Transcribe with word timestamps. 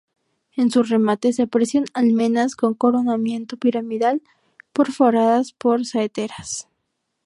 En 0.55 0.71
sus 0.71 0.89
remates 0.89 1.35
se 1.35 1.43
aprecian 1.43 1.85
almenas 1.93 2.55
con 2.55 2.73
coronamiento 2.73 3.55
piramidal 3.57 4.23
perforadas 4.73 5.53
por 5.53 5.85
saeteras. 5.85 6.67